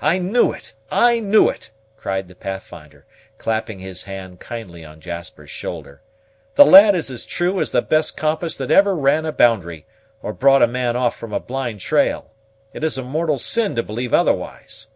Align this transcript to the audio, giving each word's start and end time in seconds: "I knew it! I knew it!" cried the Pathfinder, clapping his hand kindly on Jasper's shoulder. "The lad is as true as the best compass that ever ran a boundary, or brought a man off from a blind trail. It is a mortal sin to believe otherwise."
"I 0.00 0.16
knew 0.18 0.50
it! 0.52 0.72
I 0.90 1.20
knew 1.20 1.50
it!" 1.50 1.70
cried 1.98 2.26
the 2.26 2.34
Pathfinder, 2.34 3.04
clapping 3.36 3.80
his 3.80 4.04
hand 4.04 4.40
kindly 4.40 4.82
on 4.82 4.98
Jasper's 4.98 5.50
shoulder. 5.50 6.00
"The 6.54 6.64
lad 6.64 6.94
is 6.94 7.10
as 7.10 7.26
true 7.26 7.60
as 7.60 7.70
the 7.70 7.82
best 7.82 8.16
compass 8.16 8.56
that 8.56 8.70
ever 8.70 8.96
ran 8.96 9.26
a 9.26 9.32
boundary, 9.32 9.84
or 10.22 10.32
brought 10.32 10.62
a 10.62 10.66
man 10.66 10.96
off 10.96 11.18
from 11.18 11.34
a 11.34 11.38
blind 11.38 11.80
trail. 11.80 12.30
It 12.72 12.82
is 12.82 12.96
a 12.96 13.02
mortal 13.04 13.36
sin 13.36 13.74
to 13.76 13.82
believe 13.82 14.14
otherwise." 14.14 14.86